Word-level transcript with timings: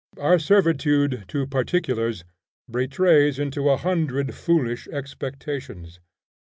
Our 0.17 0.39
servitude 0.39 1.25
to 1.27 1.45
particulars 1.45 2.23
betrays 2.67 3.37
into 3.37 3.69
a 3.69 3.77
hundred 3.77 4.33
foolish 4.33 4.87
expectations. 4.87 5.99